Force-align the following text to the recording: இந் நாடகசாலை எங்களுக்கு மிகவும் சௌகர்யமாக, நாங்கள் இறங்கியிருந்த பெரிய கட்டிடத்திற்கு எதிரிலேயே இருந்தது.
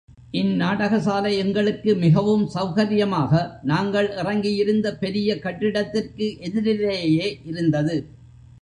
இந் 0.31 0.53
நாடகசாலை 0.61 1.31
எங்களுக்கு 1.37 1.95
மிகவும் 1.95 2.45
சௌகர்யமாக, 2.55 3.43
நாங்கள் 3.63 4.09
இறங்கியிருந்த 4.15 4.97
பெரிய 4.97 5.35
கட்டிடத்திற்கு 5.35 6.27
எதிரிலேயே 6.39 7.39
இருந்தது. 7.43 7.97